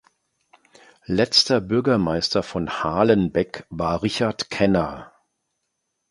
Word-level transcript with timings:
Letzter 1.05 1.61
Bürgermeister 1.61 2.41
von 2.41 2.81
Halenbeck 2.83 3.67
war 3.69 4.01
Richard 4.01 4.49
Kenner. 4.49 5.13